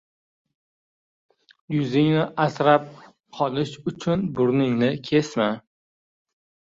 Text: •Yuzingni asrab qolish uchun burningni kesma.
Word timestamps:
•Yuzingni 1.75 2.23
asrab 2.45 2.87
qolish 3.41 3.77
uchun 3.93 4.27
burningni 4.41 4.93
kesma. 5.11 5.51